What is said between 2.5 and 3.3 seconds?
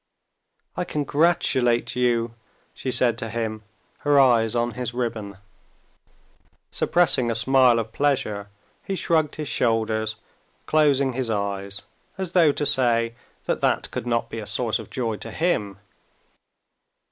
she said to